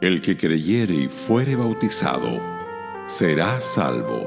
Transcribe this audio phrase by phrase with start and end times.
[0.00, 2.40] El que creyere y fuere bautizado
[3.04, 4.26] será salvo,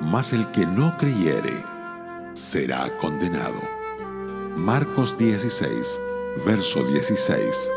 [0.00, 1.64] mas el que no creyere
[2.34, 3.60] será condenado.
[4.56, 6.00] Marcos 16,
[6.46, 7.70] verso 16.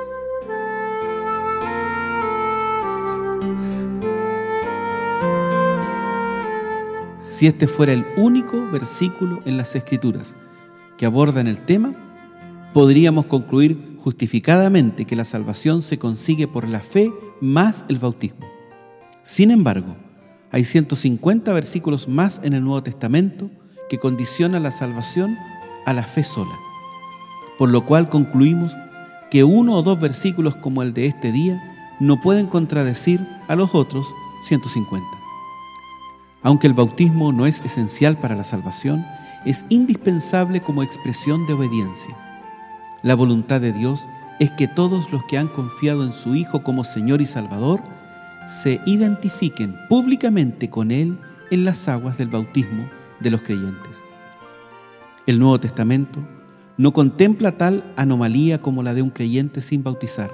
[7.27, 10.35] Si este fuera el único versículo en las Escrituras
[10.99, 11.95] que abordan el tema,
[12.73, 18.48] podríamos concluir justificadamente que la salvación se consigue por la fe más el bautismo.
[19.22, 19.96] Sin embargo,
[20.52, 23.52] hay 150 versículos más en el Nuevo Testamento
[23.90, 25.38] que condicionan la salvación
[25.86, 26.58] a la fe sola,
[27.60, 28.76] por lo cual concluimos
[29.30, 31.62] que uno o dos versículos como el de este día
[31.99, 34.08] no pueden contradecir a los otros
[34.48, 35.08] 150.
[36.41, 39.05] Aunque el bautismo no es esencial para la salvación,
[39.46, 42.30] es indispensable como expresión de obediencia.
[43.04, 44.07] La voluntad de Dios
[44.40, 47.82] es que todos los que han confiado en su Hijo como Señor y Salvador
[48.48, 51.18] se identifiquen públicamente con Él
[51.49, 52.88] en las aguas del bautismo
[53.20, 53.98] de los creyentes.
[55.26, 56.20] El Nuevo Testamento
[56.77, 60.32] no contempla tal anomalía como la de un creyente sin bautizar.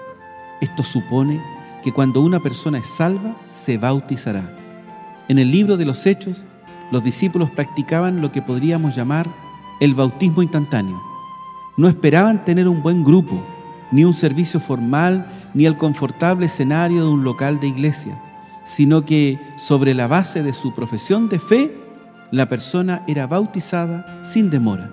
[0.62, 1.42] Esto supone
[1.84, 4.58] que cuando una persona es salva, se bautizará.
[5.30, 6.44] En el libro de los Hechos,
[6.92, 9.28] los discípulos practicaban lo que podríamos llamar
[9.80, 11.02] el bautismo instantáneo.
[11.78, 13.42] No esperaban tener un buen grupo,
[13.92, 18.19] ni un servicio formal, ni el confortable escenario de un local de iglesia,
[18.64, 21.72] sino que sobre la base de su profesión de fe,
[22.31, 24.92] la persona era bautizada sin demora.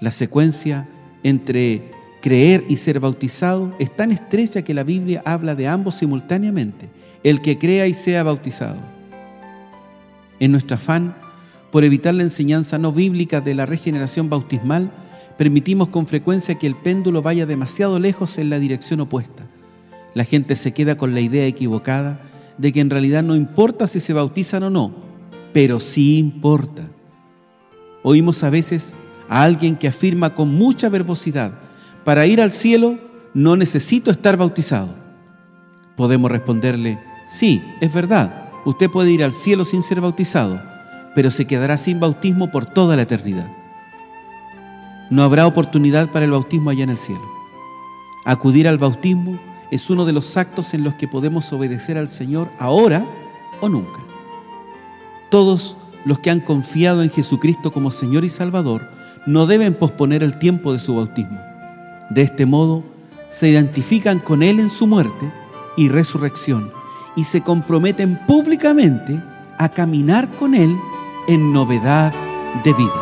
[0.00, 0.88] La secuencia
[1.22, 1.90] entre
[2.22, 6.88] creer y ser bautizado es tan estrecha que la Biblia habla de ambos simultáneamente,
[7.24, 8.78] el que crea y sea bautizado.
[10.40, 11.14] En nuestro afán
[11.70, 14.92] por evitar la enseñanza no bíblica de la regeneración bautismal,
[15.36, 19.44] permitimos con frecuencia que el péndulo vaya demasiado lejos en la dirección opuesta.
[20.14, 22.20] La gente se queda con la idea equivocada
[22.58, 24.94] de que en realidad no importa si se bautizan o no,
[25.52, 26.82] pero sí importa.
[28.02, 28.94] Oímos a veces
[29.28, 31.52] a alguien que afirma con mucha verbosidad,
[32.04, 32.98] para ir al cielo
[33.32, 34.94] no necesito estar bautizado.
[35.96, 36.98] Podemos responderle,
[37.28, 40.60] sí, es verdad, usted puede ir al cielo sin ser bautizado,
[41.14, 43.61] pero se quedará sin bautismo por toda la eternidad.
[45.12, 47.20] No habrá oportunidad para el bautismo allá en el cielo.
[48.24, 49.38] Acudir al bautismo
[49.70, 53.04] es uno de los actos en los que podemos obedecer al Señor ahora
[53.60, 54.00] o nunca.
[55.28, 58.88] Todos los que han confiado en Jesucristo como Señor y Salvador
[59.26, 61.38] no deben posponer el tiempo de su bautismo.
[62.08, 62.82] De este modo,
[63.28, 65.30] se identifican con Él en su muerte
[65.76, 66.72] y resurrección
[67.16, 69.22] y se comprometen públicamente
[69.58, 70.74] a caminar con Él
[71.28, 72.14] en novedad
[72.64, 73.01] de vida.